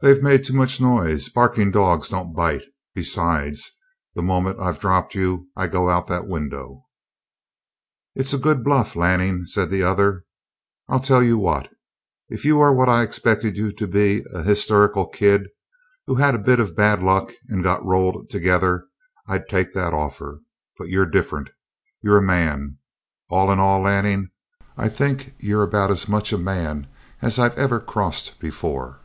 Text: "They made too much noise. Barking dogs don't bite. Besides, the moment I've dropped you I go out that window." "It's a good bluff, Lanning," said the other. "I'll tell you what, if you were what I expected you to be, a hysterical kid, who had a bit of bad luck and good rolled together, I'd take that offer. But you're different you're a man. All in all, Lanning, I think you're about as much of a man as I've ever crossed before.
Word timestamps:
"They 0.00 0.20
made 0.20 0.42
too 0.42 0.54
much 0.54 0.80
noise. 0.80 1.28
Barking 1.28 1.70
dogs 1.70 2.08
don't 2.08 2.34
bite. 2.34 2.64
Besides, 2.92 3.70
the 4.16 4.20
moment 4.22 4.58
I've 4.58 4.80
dropped 4.80 5.14
you 5.14 5.46
I 5.56 5.68
go 5.68 5.88
out 5.88 6.08
that 6.08 6.26
window." 6.26 6.88
"It's 8.16 8.34
a 8.34 8.38
good 8.38 8.64
bluff, 8.64 8.96
Lanning," 8.96 9.44
said 9.44 9.70
the 9.70 9.84
other. 9.84 10.24
"I'll 10.88 10.98
tell 10.98 11.22
you 11.22 11.38
what, 11.38 11.70
if 12.28 12.44
you 12.44 12.56
were 12.56 12.74
what 12.74 12.88
I 12.88 13.04
expected 13.04 13.56
you 13.56 13.70
to 13.70 13.86
be, 13.86 14.24
a 14.34 14.42
hysterical 14.42 15.06
kid, 15.06 15.46
who 16.08 16.16
had 16.16 16.34
a 16.34 16.38
bit 16.46 16.58
of 16.58 16.74
bad 16.74 17.00
luck 17.00 17.30
and 17.48 17.62
good 17.62 17.78
rolled 17.84 18.28
together, 18.28 18.88
I'd 19.28 19.48
take 19.48 19.72
that 19.74 19.94
offer. 19.94 20.40
But 20.78 20.88
you're 20.88 21.06
different 21.06 21.50
you're 22.02 22.18
a 22.18 22.22
man. 22.22 22.78
All 23.30 23.52
in 23.52 23.60
all, 23.60 23.82
Lanning, 23.82 24.30
I 24.76 24.88
think 24.88 25.36
you're 25.38 25.62
about 25.62 25.92
as 25.92 26.08
much 26.08 26.32
of 26.32 26.40
a 26.40 26.42
man 26.42 26.88
as 27.20 27.38
I've 27.38 27.56
ever 27.56 27.78
crossed 27.78 28.40
before. 28.40 28.98